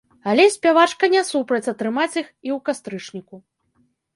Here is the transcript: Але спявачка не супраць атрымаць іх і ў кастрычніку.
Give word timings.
Але 0.31 0.45
спявачка 0.53 1.09
не 1.15 1.21
супраць 1.31 1.71
атрымаць 1.73 2.17
іх 2.23 2.25
і 2.25 2.49
ў 2.57 2.59
кастрычніку. 2.71 3.35